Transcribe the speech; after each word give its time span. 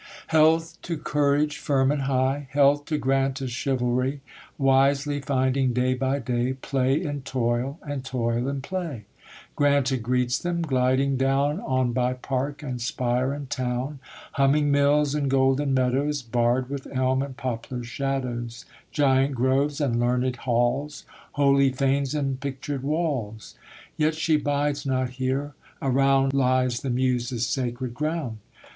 Health 0.29 0.81
to 0.81 0.97
courage 0.97 1.59
firm 1.59 1.91
and 1.91 2.01
high! 2.01 2.47
Health 2.49 2.85
to 2.85 2.97
Granta's 2.97 3.51
chivalry! 3.51 4.21
Wisely 4.57 5.19
finding, 5.21 5.73
day 5.73 5.93
by 5.93 6.17
day, 6.17 6.53
Play 6.53 6.99
in 7.03 7.21
toil, 7.21 7.77
and 7.83 8.03
toil 8.03 8.47
in 8.47 8.61
play. 8.63 9.05
Granta 9.55 9.97
greets 9.97 10.39
them, 10.39 10.63
gliding 10.63 11.17
down 11.17 11.59
On 11.59 11.93
by 11.93 12.13
park 12.13 12.63
and 12.63 12.81
spire 12.81 13.31
and 13.31 13.47
town; 13.47 13.99
Humming 14.31 14.71
mills 14.71 15.13
and 15.13 15.29
golden 15.29 15.71
meadows, 15.75 16.23
Barred 16.23 16.67
with 16.67 16.87
elm 16.91 17.21
and 17.21 17.37
poplar 17.37 17.83
shadows; 17.83 18.65
Giant 18.91 19.35
groves, 19.35 19.79
and 19.79 19.99
learned 19.99 20.35
halls; 20.37 21.05
Holy 21.33 21.71
fanes 21.71 22.15
and 22.15 22.39
pictured 22.41 22.81
walls. 22.81 23.53
Yet 23.97 24.15
she 24.15 24.35
bides 24.37 24.83
not 24.83 25.09
here; 25.11 25.53
around 25.79 26.33
Lies 26.33 26.79
the 26.79 26.89
Muses' 26.89 27.45
sacred 27.45 27.93
ground. 27.93 28.39